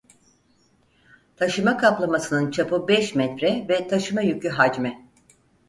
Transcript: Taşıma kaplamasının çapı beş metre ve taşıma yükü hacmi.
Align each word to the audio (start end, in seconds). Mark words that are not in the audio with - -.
Taşıma 1.35 1.77
kaplamasının 1.77 2.51
çapı 2.51 2.87
beş 2.87 3.15
metre 3.15 3.65
ve 3.69 3.87
taşıma 3.87 4.21
yükü 4.21 4.49
hacmi. 4.49 5.07